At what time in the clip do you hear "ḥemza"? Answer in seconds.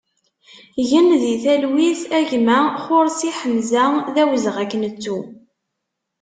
3.37-3.85